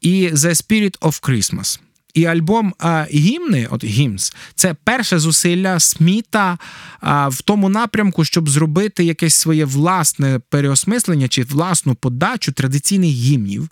і 0.00 0.28
The 0.28 0.50
Spirit 0.50 0.98
of 0.98 1.28
Christmas. 1.28 1.80
І 2.14 2.24
альбом 2.24 2.74
а, 2.78 3.06
гімни, 3.12 3.68
от 3.70 3.84
Гімс, 3.84 4.32
це 4.54 4.74
перше 4.84 5.18
зусилля 5.18 5.80
Сміта 5.80 6.58
а, 7.00 7.28
в 7.28 7.40
тому 7.40 7.68
напрямку, 7.68 8.24
щоб 8.24 8.48
зробити 8.48 9.04
якесь 9.04 9.34
своє 9.34 9.64
власне 9.64 10.40
переосмислення 10.48 11.28
чи 11.28 11.42
власну 11.42 11.94
подачу 11.94 12.52
традиційних 12.52 13.10
гімнів. 13.10 13.68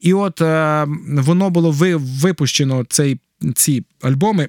І 0.00 0.14
от 0.14 0.42
а, 0.42 0.86
воно 1.08 1.50
було 1.50 1.98
випущено 1.98 2.84
цей, 2.88 3.20
ці 3.54 3.84
альбоми 4.02 4.48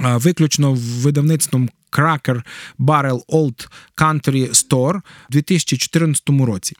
виключно 0.00 0.72
в 0.72 0.78
видавництвом 0.78 1.70
Cracker 1.94 2.42
Barrel 2.78 3.20
Old 3.28 3.68
Country 3.96 4.50
Store 4.50 4.96
у 4.96 5.32
2014 5.32 6.22
році. 6.28 6.76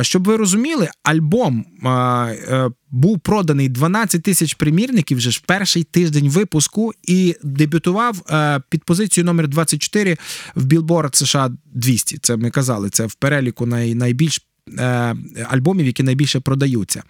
Щоб 0.00 0.24
ви 0.24 0.36
розуміли, 0.36 0.88
альбом 1.02 1.64
е, 1.84 2.70
був 2.90 3.20
проданий 3.20 3.68
12 3.68 4.22
тисяч 4.22 4.54
примірників 4.54 5.18
вже 5.18 5.30
ж 5.30 5.40
в 5.42 5.46
перший 5.46 5.84
тиждень 5.84 6.28
випуску 6.28 6.92
і 7.02 7.36
дебютував 7.42 8.22
е, 8.30 8.60
під 8.68 8.84
позицію 8.84 9.24
номер 9.24 9.48
24 9.48 10.16
в 10.54 10.64
Billboard 10.64 11.14
США 11.16 11.50
200. 11.74 12.18
Це 12.18 12.36
ми 12.36 12.50
казали, 12.50 12.90
це 12.90 13.06
в 13.06 13.14
переліку 13.14 13.66
найбільш 13.66 14.40
Е, 14.78 15.16
альбомів, 15.48 15.86
які 15.86 16.02
найбільше 16.02 16.40
продаються. 16.40 17.02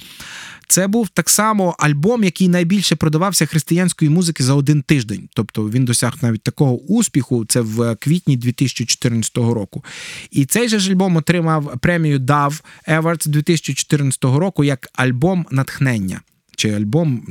Це 0.73 0.87
був 0.87 1.09
так 1.09 1.31
само 1.31 1.77
альбом, 1.79 2.25
який 2.25 2.49
найбільше 2.49 2.97
продавався 2.97 3.47
християнської 3.47 4.11
музики 4.11 4.45
за 4.45 4.55
один 4.55 4.83
тиждень. 4.83 5.29
Тобто 5.35 5.71
він 5.71 5.85
досяг 5.85 6.15
навіть 6.23 6.43
такого 6.43 6.79
успіху. 6.79 7.45
Це 7.45 7.61
в 7.61 7.95
квітні 7.95 8.37
2014 8.37 9.37
року. 9.37 9.85
І 10.31 10.45
цей 10.45 10.69
же 10.69 10.79
ж 10.79 10.91
альбом 10.91 11.17
отримав 11.17 11.79
премію 11.81 12.19
DAV 12.19 12.63
Awards 12.89 13.29
2014 13.29 14.25
року 14.25 14.65
як 14.65 14.89
альбом 14.95 15.47
натхнення. 15.51 16.21
Чи 16.57 16.71
альбом 16.71 17.23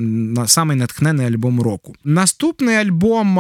саме 0.48 0.76
натхнений 0.76 1.28
альбом 1.28 1.62
року. 1.62 1.96
Наступний 2.04 2.76
альбом 2.76 3.40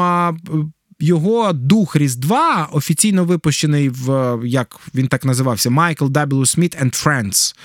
його 1.01 1.53
дух 1.53 1.95
Різдва 1.95 2.69
офіційно 2.71 3.25
випущений 3.25 3.89
в 3.89 4.39
як 4.45 4.79
він 4.95 5.07
так 5.07 5.25
називався 5.25 5.69
Michael 5.69 6.09
W. 6.09 6.45
Сміт 6.45 6.77
and 6.83 7.05
Friends. 7.05 7.55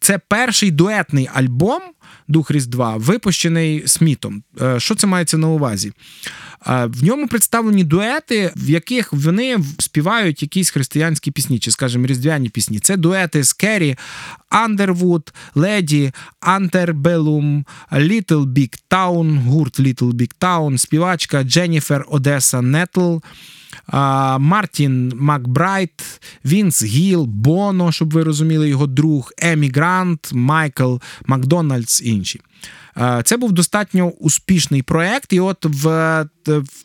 Це 0.00 0.20
перший 0.28 0.70
дуетний 0.70 1.30
альбом 1.34 1.82
Дух 2.28 2.50
Різдва, 2.50 2.96
випущений 2.96 3.82
Смітом. 3.86 4.42
Е, 4.60 4.80
що 4.80 4.94
це 4.94 5.06
мається 5.06 5.38
на 5.38 5.48
увазі? 5.48 5.92
В 6.66 7.04
ньому 7.04 7.28
представлені 7.28 7.84
дуети, 7.84 8.52
в 8.56 8.70
яких 8.70 9.12
вони 9.12 9.58
співають 9.78 10.42
якісь 10.42 10.70
християнські 10.70 11.30
пісні, 11.30 11.58
чи, 11.58 11.70
скажімо, 11.70 12.06
різдвяні 12.06 12.48
пісні. 12.48 12.80
Це 12.80 12.96
дуети 12.96 13.44
з 13.44 13.52
Керрі 13.52 13.96
Андервуд, 14.48 15.32
Lady 15.54 16.12
Antebellum, 16.40 17.64
Little 17.92 18.46
Big 18.46 18.80
Town, 18.90 19.42
гурт 19.42 19.80
Little 19.80 20.12
Big 20.12 20.32
Town, 20.40 20.78
співачка 20.78 21.42
Дженніфер, 21.42 22.04
е, 22.08 22.62
Неттлз. 22.62 23.16
Мартіна 24.38 25.12
Макбрайд, 25.16 26.20
Вінс 26.44 26.84
Гіл, 26.84 27.24
Боно, 27.24 27.92
щоб 27.92 28.12
ви 28.12 28.22
розуміли, 28.22 28.68
його 28.68 28.86
друг, 28.86 29.32
Емі 29.38 29.68
Грант, 29.68 30.30
Майкл 30.32 30.96
Макдональд 31.26 31.89
та 31.89 32.02
інші. 32.02 32.40
Це 33.24 33.36
був 33.36 33.52
достатньо 33.52 34.04
успішний 34.04 34.82
проект, 34.82 35.32
і 35.32 35.40
от 35.40 35.58
в 35.64 36.26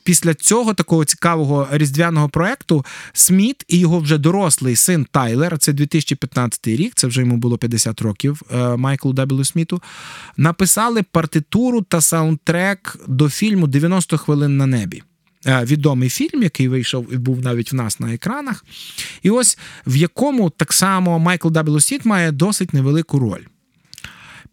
після 0.03 0.33
цього 0.33 0.73
такого 0.73 1.05
цікавого 1.05 1.67
різдвяного 1.71 2.29
проекту 2.29 2.85
Сміт 3.13 3.65
і 3.67 3.79
його 3.79 3.99
вже 3.99 4.17
дорослий 4.17 4.75
син 4.75 5.07
Тайлер, 5.11 5.57
це 5.57 5.73
2015 5.73 6.67
рік, 6.67 6.93
це 6.95 7.07
вже 7.07 7.21
йому 7.21 7.37
було 7.37 7.57
50 7.57 8.01
років 8.01 8.41
е, 8.53 8.75
Майклу 8.77 9.13
W. 9.13 9.45
Сміту, 9.45 9.81
написали 10.37 11.03
партитуру 11.03 11.81
та 11.81 12.01
саундтрек 12.01 12.97
до 13.07 13.29
фільму 13.29 13.67
«90 13.67 14.17
хвилин 14.17 14.57
на 14.57 14.65
небі. 14.65 15.03
Е, 15.47 15.65
відомий 15.65 16.09
фільм, 16.09 16.43
який 16.43 16.67
вийшов 16.67 17.13
і 17.13 17.17
був 17.17 17.41
навіть 17.41 17.71
в 17.71 17.75
нас 17.75 17.99
на 17.99 18.13
екранах. 18.13 18.65
І 19.23 19.29
ось 19.29 19.57
в 19.87 19.95
якому 19.95 20.49
так 20.49 20.73
само 20.73 21.19
Майкл 21.19 21.47
W. 21.47 21.81
Сіт 21.81 22.05
має 22.05 22.31
досить 22.31 22.73
невелику 22.73 23.19
роль. 23.19 23.41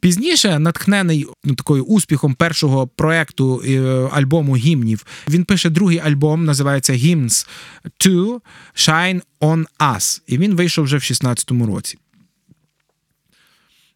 Пізніше, 0.00 0.58
натхнений 0.58 1.26
ну, 1.44 1.54
такою 1.54 1.84
успіхом 1.84 2.34
першого 2.34 2.86
проекту 2.86 3.62
е, 3.66 3.80
альбому 4.12 4.56
гімнів, 4.56 5.06
він 5.28 5.44
пише 5.44 5.70
другий 5.70 5.98
альбом, 5.98 6.44
називається 6.44 6.92
Hymns 6.92 7.46
2 8.04 8.40
Shine 8.74 9.22
on 9.40 9.64
Us. 9.80 10.20
І 10.26 10.38
він 10.38 10.54
вийшов 10.54 10.84
вже 10.84 10.96
в 10.96 11.00
16-му 11.00 11.66
році. 11.66 11.98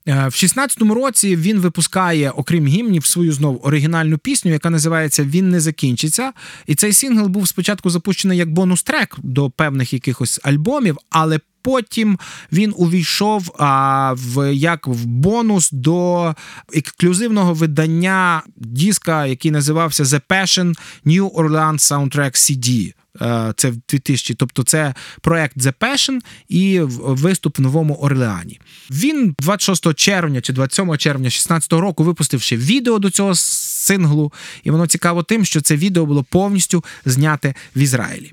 Е, 0.09 0.29
в 0.29 0.33
16-му 0.33 0.95
році 0.95 1.37
він 1.37 1.59
випускає, 1.59 2.31
окрім 2.31 2.67
гімнів, 2.67 3.07
свою 3.07 3.33
знову 3.33 3.59
оригінальну 3.59 4.19
пісню, 4.19 4.51
яка 4.51 4.71
називається 4.71 5.25
Він 5.25 5.51
не 5.51 5.61
закінчиться. 5.61 6.33
І 6.67 6.75
цей 6.75 6.93
сингл 6.93 7.27
був 7.27 7.49
спочатку 7.49 7.91
запущений 7.91 8.39
як 8.39 8.51
бонус-трек 8.51 9.17
до 9.23 9.51
певних 9.51 9.93
якихось 9.93 10.41
альбомів, 10.43 10.97
але 11.11 11.41
потім 11.63 12.19
він 12.53 12.75
увійшов 12.77 13.55
а, 13.59 14.13
в 14.17 14.55
як 14.55 14.87
в 14.87 15.05
бонус 15.05 15.71
до 15.73 16.35
ексклюзивного 16.73 17.55
видання 17.55 18.43
диска, 18.57 19.27
який 19.27 19.51
називався 19.51 20.03
The 20.05 20.21
Passion 20.29 20.75
New 21.07 21.31
Orleans 21.31 21.79
Soundtrack 21.79 22.35
CD. 22.35 22.93
Е, 23.23 23.55
це 23.57 23.71
в 23.71 23.77
2000, 23.89 24.35
тобто 24.35 24.63
це 24.63 24.95
проект 25.21 25.57
The 25.57 25.75
Passion 25.81 26.19
і 26.49 26.81
виступ 26.81 27.59
в 27.59 27.63
Новому 27.63 27.95
Орлеані. 27.95 28.61
Він 28.91 29.35
26 29.39 29.95
червня 29.95 30.41
чи 30.41 30.53
27 30.53 30.97
червня 30.97 31.23
2016 31.23 31.73
року 31.73 32.05
випустив 32.05 32.43
ще 32.43 32.57
відео 32.57 32.99
до 32.99 33.11
цього 33.11 33.35
синглу, 33.35 34.33
і 34.65 34.71
воно 34.71 34.87
цікаво 34.87 35.23
тим, 35.23 35.45
що 35.45 35.61
це 35.61 35.77
відео 35.77 36.07
було 36.07 36.25
повністю 36.25 36.85
зняте 37.05 37.55
в 37.77 37.79
Ізраїлі. 37.79 38.33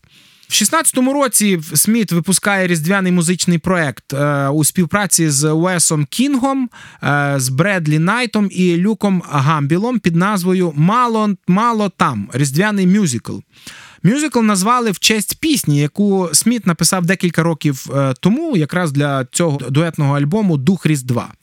В 0.49 0.55
16-му 0.55 1.13
році 1.13 1.59
Сміт 1.73 2.11
випускає 2.11 2.67
різдвяний 2.67 3.11
музичний 3.11 3.57
проект 3.57 4.13
е, 4.13 4.47
у 4.47 4.63
співпраці 4.63 5.29
з 5.29 5.53
Уесом 5.53 6.05
Кінгом, 6.05 6.69
е, 7.03 7.33
з 7.37 7.49
Бредлі 7.49 7.99
Найтом 7.99 8.49
і 8.51 8.77
Люком 8.77 9.23
Гамбілом 9.29 9.99
під 9.99 10.15
назвою 10.15 10.73
Мало 10.75 11.29
Мало 11.47 11.89
там 11.89 12.29
різдвяний 12.33 12.87
мюзикл. 12.87 13.37
Мюзикл 14.03 14.41
назвали 14.41 14.91
в 14.91 14.99
честь 14.99 15.39
пісні, 15.39 15.79
яку 15.79 16.29
Сміт 16.33 16.67
написав 16.67 17.05
декілька 17.05 17.43
років 17.43 17.85
е, 17.95 18.13
тому, 18.19 18.57
якраз 18.57 18.91
для 18.91 19.25
цього 19.25 19.57
дуетного 19.69 20.17
альбому 20.17 20.57
Дух 20.57 20.85
Різдва. 20.85 21.33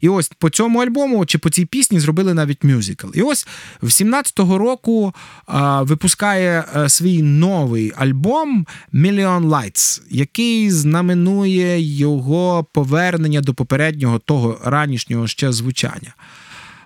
І 0.00 0.08
ось 0.08 0.30
по 0.38 0.50
цьому 0.50 0.78
альбому 0.78 1.26
чи 1.26 1.38
по 1.38 1.50
цій 1.50 1.64
пісні 1.64 2.00
зробили 2.00 2.34
навіть 2.34 2.64
мюзикл. 2.64 3.06
І 3.14 3.22
ось 3.22 3.46
в 3.82 3.86
17-го 3.86 4.58
року 4.58 5.14
а, 5.46 5.82
випускає 5.82 6.64
а, 6.72 6.84
е, 6.84 6.88
свій 6.88 7.22
новий 7.22 7.92
альбом 7.96 8.66
Million 8.94 9.48
Lights, 9.48 10.02
який 10.10 10.70
знаменує 10.70 11.80
його 11.80 12.66
повернення 12.72 13.40
до 13.40 13.54
попереднього 13.54 14.18
того 14.18 14.60
ранішнього 14.64 15.26
ще 15.26 15.52
звучання. 15.52 16.14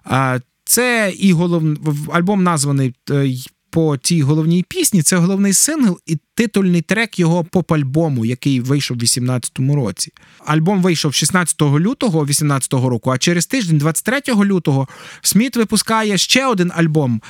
А, 0.04 0.38
це 0.64 1.12
і 1.18 1.32
головний 1.32 1.78
альбом 2.12 2.42
названий 2.42 2.94
е, 3.10 3.28
по 3.70 3.96
цій 3.96 4.22
головній 4.22 4.64
пісні. 4.68 5.02
Це 5.02 5.16
головний 5.16 5.52
сингл 5.52 5.98
і 6.06 6.18
титульний 6.34 6.82
трек 6.82 7.18
його 7.18 7.44
поп-альбому, 7.44 8.24
який 8.24 8.60
вийшов 8.60 8.96
у 8.96 9.00
18-му 9.00 9.76
році. 9.76 10.12
Альбом 10.46 10.82
вийшов 10.82 11.14
16 11.14 11.62
лютого 11.62 12.24
18-го 12.24 12.88
року, 12.88 13.10
а 13.10 13.18
через 13.18 13.46
тиждень, 13.46 13.78
23 13.78 14.20
лютого, 14.44 14.88
Сміт 15.22 15.56
випускає 15.56 16.18
ще 16.18 16.46
один 16.46 16.72
альбом 16.76 17.22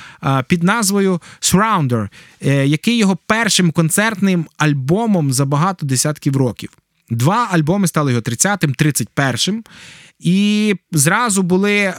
під 0.47 0.63
назвою 0.63 1.21
Surrounder, 1.41 2.09
е, 2.45 2.67
який 2.67 2.97
його 2.97 3.17
першим 3.27 3.71
концертним 3.71 4.45
альбомом 4.57 5.33
за 5.33 5.45
багато 5.45 5.85
десятків 5.85 6.37
років. 6.37 6.69
Два 7.09 7.47
альбоми 7.51 7.87
стали 7.87 8.11
його 8.11 8.21
30-м, 8.21 8.73
31-м. 8.73 9.63
І 10.19 10.75
зразу 10.91 11.43
були 11.43 11.93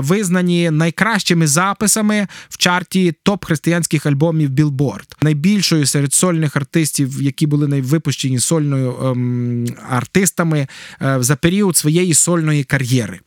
визнані 0.00 0.70
найкращими 0.70 1.46
записами 1.46 2.26
в 2.48 2.56
чарті 2.56 3.14
топ 3.22 3.44
християнських 3.44 4.06
альбомів 4.06 4.50
Billboard. 4.50 5.12
Найбільшою 5.22 5.86
серед 5.86 6.14
сольних 6.14 6.56
артистів, 6.56 7.22
які 7.22 7.46
були 7.46 7.68
найвипущені 7.68 8.38
сольною 8.38 8.96
ем, 9.02 9.66
артистами 9.90 10.66
е, 11.02 11.16
за 11.20 11.36
період 11.36 11.76
своєї 11.76 12.14
сольної 12.14 12.64
кар'єри. 12.64 13.20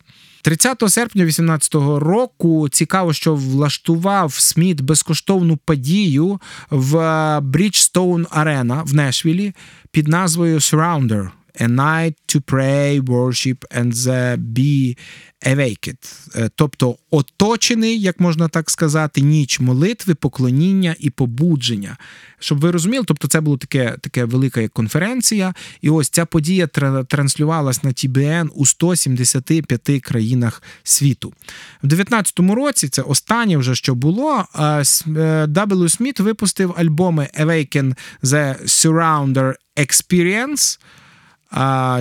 30 0.46 0.84
серпня 0.88 1.24
2018 1.24 1.76
року 2.02 2.70
цікаво, 2.70 3.14
що 3.14 3.36
влаштував 3.36 4.34
Сміт 4.34 4.82
безкоштовну 4.82 5.58
подію 5.58 6.40
в 6.70 6.96
Bridgestone 7.40 8.28
Arena 8.28 8.84
в 8.84 8.94
Нешвілі 8.94 9.54
під 9.92 10.08
назвою 10.08 10.58
Surrounder. 10.58 11.30
A 11.60 11.68
night 11.68 12.16
to 12.28 12.42
pray, 12.42 13.00
worship 13.00 13.66
and 13.72 13.94
be 14.38 14.98
awaked. 15.46 15.98
Е, 16.36 16.50
Тобто 16.56 16.98
оточений, 17.12 18.02
як 18.02 18.20
можна 18.20 18.48
так 18.48 18.70
сказати, 18.70 19.22
ніч 19.22 19.60
молитви, 19.60 20.16
поклоніння 20.16 20.96
і 21.00 21.10
побудження. 21.10 21.98
Щоб 22.40 22.60
ви 22.60 22.72
розуміли, 22.72 23.06
тобто 23.08 23.28
це 23.28 23.42
була 23.42 23.58
таке, 23.58 23.98
таке 24.02 24.26
велика 24.26 24.68
конференція, 24.68 25.54
і 25.82 25.90
ось 25.90 26.10
ця 26.10 26.26
подія 26.26 26.68
транслювалась 27.08 27.84
на 27.84 27.90
TBN 27.90 28.48
у 28.48 28.66
175 28.66 30.02
країнах 30.02 30.64
світу. 30.84 31.34
В 31.84 31.88
19-му 31.88 32.56
році 32.56 32.88
це 32.88 33.02
останнє 33.02 33.58
вже 33.58 33.76
що 33.76 33.96
було. 33.96 34.46
W. 34.56 35.90
Сміт 35.90 36.20
випустив 36.20 36.74
альбоми 36.78 37.28
Awaken 37.40 37.96
The 38.24 38.64
Surrounder 38.64 39.54
Experience. 39.78 40.80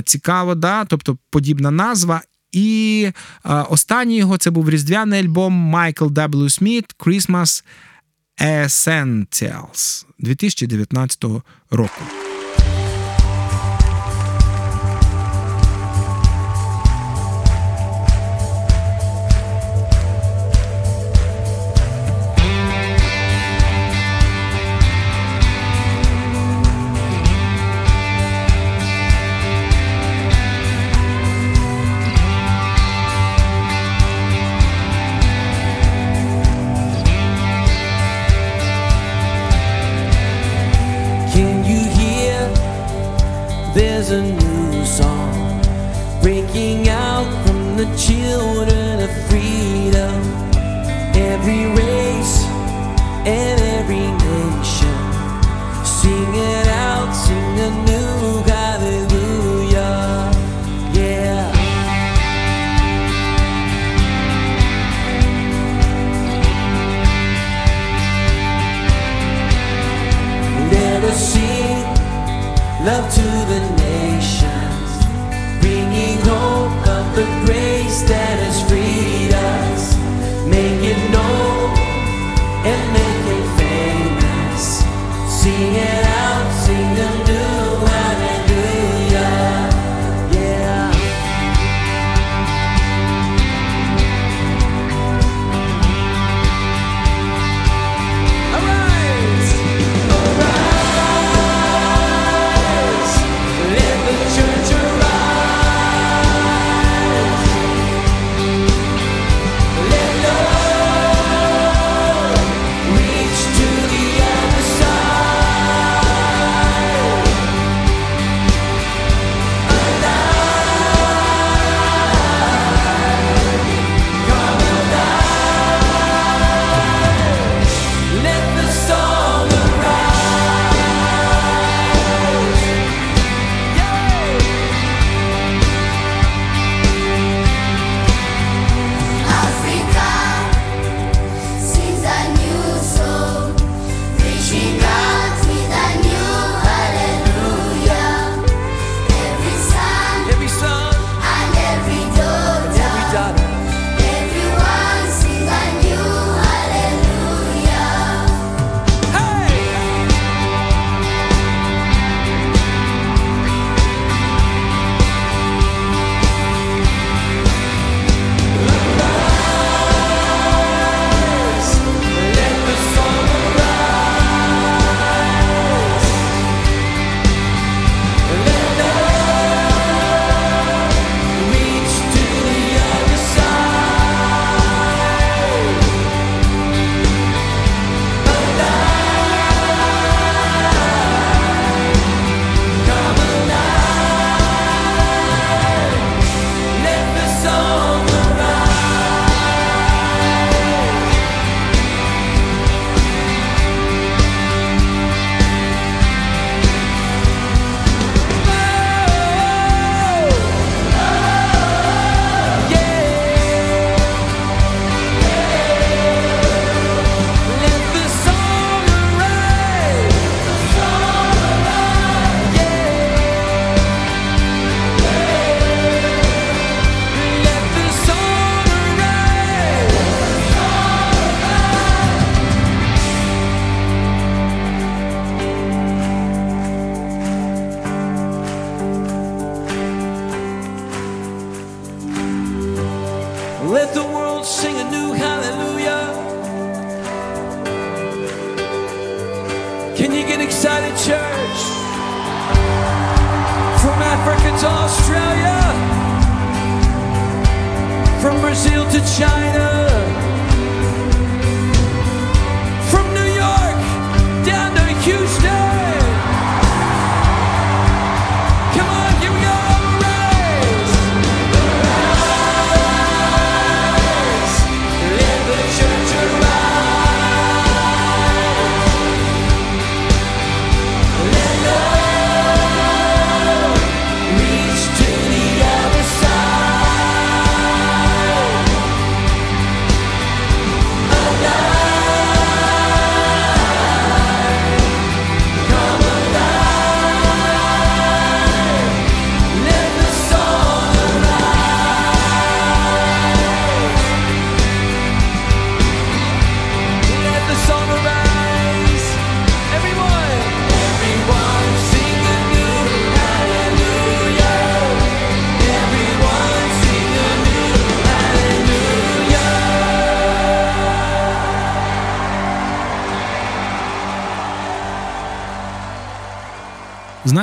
Цікаво, 0.05 0.55
да? 0.55 0.85
тобто 0.85 1.19
подібна 1.31 1.71
назва. 1.71 2.21
І 2.53 3.11
останній 3.45 4.17
його 4.17 4.39
це 4.39 4.51
був 4.51 4.71
різдвяний 4.71 5.21
альбом 5.21 5.53
Майкл 5.53 6.05
W. 6.05 6.51
Сміт 6.51 6.95
Christmas 6.99 7.65
Essentials 8.41 10.07
2019 10.19 11.25
року. 11.71 12.03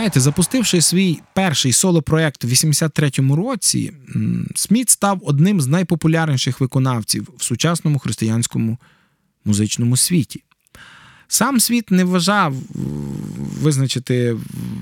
Знаєте, 0.02 0.20
запустивши 0.20 0.82
свій 0.82 1.20
перший 1.34 1.74
соло-проект 1.74 2.46
у 2.46 2.48
83-му 2.48 3.36
році, 3.36 3.94
Сміт 4.56 4.90
став 4.90 5.22
одним 5.26 5.62
з 5.62 5.68
найпопулярніших 5.68 6.62
виконавців 6.62 7.28
в 7.38 7.44
сучасному 7.44 8.00
християнському 8.00 8.78
музичному 9.46 9.98
світі. 9.98 10.44
Сам 11.28 11.60
світ 11.60 11.92
не 11.92 12.04
вважав 12.04 12.56
визначити 13.62 14.38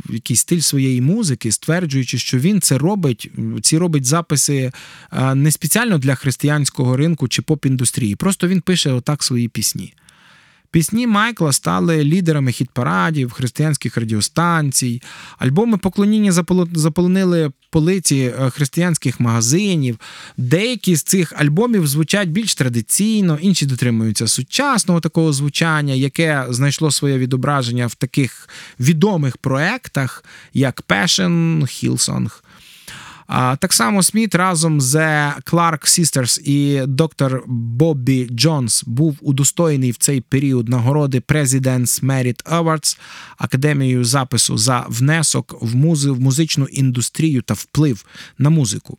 якийсь 0.10 0.40
стиль 0.40 0.60
своєї 0.60 1.02
музики, 1.02 1.52
стверджуючи, 1.52 2.18
що 2.18 2.38
він 2.40 2.62
це 2.62 2.78
робить, 2.78 3.32
ці 3.62 3.78
робить 3.78 4.06
записи 4.06 4.72
е, 5.14 5.36
не 5.36 5.52
спеціально 5.52 5.98
для 5.98 6.16
християнського 6.16 6.98
ринку 6.98 7.28
чи 7.28 7.42
поп-індустрії. 7.42 8.16
Просто 8.16 8.48
він 8.48 8.62
пише 8.62 8.92
отак 8.92 9.24
свої 9.24 9.48
пісні. 9.48 9.94
Пісні 10.72 11.08
Майкла 11.08 11.52
стали 11.52 12.04
лідерами 12.04 12.52
хіт-парадів, 12.52 13.32
християнських 13.32 13.98
радіостанцій. 13.98 15.02
Альбоми 15.38 15.78
поклоніння 15.78 16.32
заполо- 16.32 16.76
заполонили 16.76 17.52
полиці 17.70 18.34
е, 18.40 18.50
християнських 18.50 19.20
магазинів. 19.20 20.00
Деякі 20.38 20.96
з 20.96 21.04
цих 21.04 21.34
альбомів 21.42 21.88
звучать 21.88 22.30
більш 22.30 22.56
традиційно, 22.56 23.38
інші 23.42 23.66
дотримуються 23.66 24.28
сучасного 24.28 25.00
такого 25.00 25.34
звучання, 25.34 25.94
яке 25.94 26.46
знайшло 26.50 26.92
своє 26.92 27.18
відображення 27.18 27.88
в 27.88 27.96
таких 27.96 28.50
відомих 28.80 29.38
проектах, 29.38 30.24
як 30.54 30.84
Passion, 30.88 31.62
Hillsong. 31.62 32.32
Так 33.60 33.74
само 33.74 34.04
Сміт 34.04 34.36
разом 34.36 34.82
з 34.82 34.96
Clark 35.46 35.84
Sisters 35.84 36.42
і 36.42 36.86
доктор 36.86 37.44
Боббі 37.48 38.30
Джонс 38.32 38.84
був 38.84 39.18
удостоєний 39.22 39.92
в 39.92 39.98
цей 39.98 40.22
період 40.22 40.70
нагороди 40.70 41.20
President's 41.20 42.04
Merit 42.04 42.44
Awards 42.44 42.98
Академією 43.38 44.06
запису 44.06 44.58
за 44.58 44.86
внесок 44.90 45.58
в 45.62 45.76
музичну 46.20 46.66
індустрію 46.66 47.42
та 47.42 47.54
вплив 47.54 48.06
на 48.38 48.50
музику. 48.50 48.98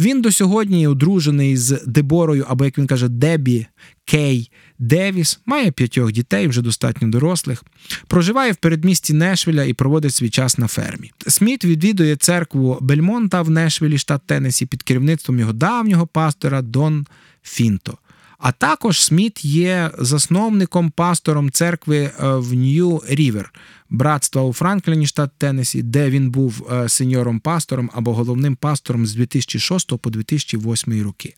Він 0.00 0.22
до 0.22 0.32
сьогодні 0.32 0.86
одружений 0.86 1.56
з 1.56 1.82
Деборою, 1.86 2.46
або 2.48 2.64
як 2.64 2.78
він 2.78 2.86
каже, 2.86 3.08
Дебі 3.08 3.66
Кей 4.04 4.50
Девіс, 4.78 5.40
має 5.46 5.70
п'ятьох 5.70 6.12
дітей, 6.12 6.48
вже 6.48 6.62
достатньо 6.62 7.08
дорослих, 7.08 7.64
проживає 8.06 8.52
в 8.52 8.56
передмісті 8.56 9.12
Нешвіля 9.12 9.64
і 9.64 9.72
проводить 9.72 10.14
свій 10.14 10.30
час 10.30 10.58
на 10.58 10.66
фермі. 10.66 11.12
Сміт 11.26 11.64
відвідує 11.64 12.16
церкву 12.16 12.78
Бельмонта 12.80 13.42
в 13.42 13.50
Нешвілі, 13.50 13.98
штат 13.98 14.22
Теннесі, 14.26 14.66
під 14.66 14.82
керівництвом 14.82 15.38
його 15.38 15.52
давнього 15.52 16.06
пастора 16.06 16.62
Дон 16.62 17.06
Фінто. 17.42 17.98
А 18.40 18.52
також 18.52 19.02
Сміт 19.02 19.44
є 19.44 19.90
засновником, 19.98 20.90
пастором 20.90 21.50
церкви 21.50 21.98
е, 21.98 22.12
в 22.18 22.54
Нью 22.54 23.02
Рівер, 23.08 23.52
братства 23.90 24.42
у 24.42 24.52
Франкліні, 24.52 25.06
штат 25.06 25.30
Теннесі, 25.38 25.82
де 25.82 26.10
він 26.10 26.30
був 26.30 26.68
е, 26.72 26.88
сеньором 26.88 27.40
пастором 27.40 27.90
або 27.94 28.14
головним 28.14 28.56
пастором 28.56 29.06
з 29.06 29.14
2006 29.14 29.96
по 29.96 30.10
2008 30.10 31.02
роки. 31.02 31.34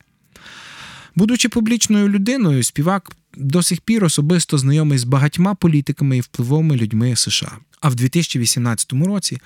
Будучи 1.14 1.48
публічною 1.48 2.09
людиною, 2.09 2.62
співак 2.62 3.16
до 3.36 3.62
сих 3.62 3.80
пір 3.80 4.05
особисто 4.05 4.59
знайомий 4.59 4.98
з 4.98 5.05
багатьма 5.05 5.55
політиками 5.55 6.16
і 6.16 6.20
впливовими 6.20 6.76
людьми 6.76 7.16
США. 7.16 7.59
А 7.80 7.88
в 7.88 7.94
2018 7.94 8.92
році 8.92 9.38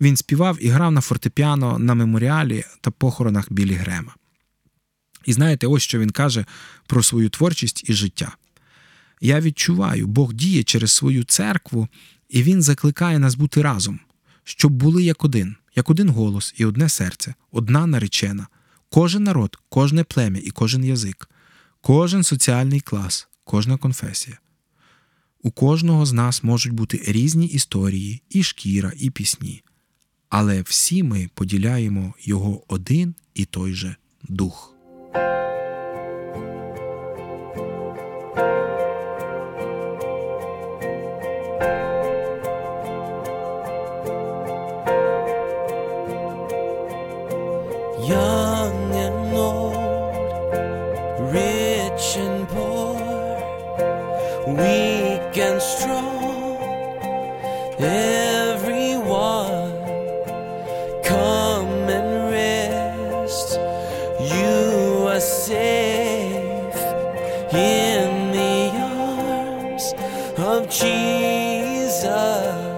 він 0.00 0.16
співав 0.16 0.58
і 0.60 0.68
грав 0.68 0.92
на 0.92 1.00
фортепіано 1.00 1.78
на 1.78 1.94
меморіалі 1.94 2.64
та 2.80 2.90
похоронах 2.90 3.52
Білі 3.52 3.74
Грема. 3.74 4.14
І 5.24 5.32
знаєте, 5.32 5.66
ось 5.66 5.82
що 5.82 5.98
він 5.98 6.10
каже 6.10 6.44
про 6.86 7.02
свою 7.02 7.28
творчість 7.28 7.90
і 7.90 7.92
життя. 7.92 8.36
Я 9.20 9.40
відчуваю, 9.40 10.06
Бог 10.06 10.32
діє 10.32 10.62
через 10.62 10.92
свою 10.92 11.24
церкву, 11.24 11.88
і 12.28 12.42
Він 12.42 12.62
закликає 12.62 13.18
нас 13.18 13.34
бути 13.34 13.62
разом, 13.62 14.00
щоб 14.44 14.72
були 14.72 15.02
як 15.02 15.24
один, 15.24 15.56
як 15.76 15.90
один 15.90 16.08
голос 16.08 16.54
і 16.56 16.64
одне 16.64 16.88
серце, 16.88 17.34
одна 17.50 17.86
наречена, 17.86 18.46
кожен 18.90 19.24
народ, 19.24 19.58
кожне 19.68 20.04
плем'я 20.04 20.42
і 20.44 20.50
кожен 20.50 20.84
язик, 20.84 21.30
кожен 21.80 22.22
соціальний 22.22 22.80
клас, 22.80 23.28
кожна 23.44 23.76
конфесія. 23.76 24.38
У 25.42 25.50
кожного 25.50 26.06
з 26.06 26.12
нас 26.12 26.42
можуть 26.42 26.72
бути 26.72 27.04
різні 27.06 27.46
історії, 27.46 28.22
і 28.30 28.42
шкіра, 28.42 28.92
і 28.96 29.10
пісні, 29.10 29.62
але 30.28 30.62
всі 30.62 31.02
ми 31.02 31.30
поділяємо 31.34 32.14
його 32.22 32.64
один 32.68 33.14
і 33.34 33.44
той 33.44 33.74
же 33.74 33.96
дух. 34.22 34.71
Young 48.04 48.92
and 48.94 49.34
old, 49.34 49.74
rich 51.32 52.16
and 52.16 52.48
poor, 52.48 52.96
weak 54.46 55.36
and 55.38 55.60
strong, 55.62 56.56
love. 72.12 72.71